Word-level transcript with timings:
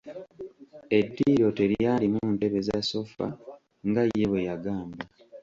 Eddiiro 0.99 1.47
telyalimu 1.57 2.21
ntebe 2.33 2.59
za 2.67 2.79
sofa 2.89 3.25
nga 3.87 4.03
ye 4.15 4.25
bwe 4.29 4.41
yagamba. 4.49 5.01